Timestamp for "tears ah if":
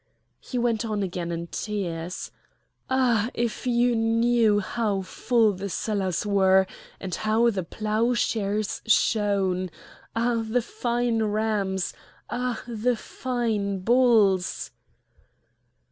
1.45-3.67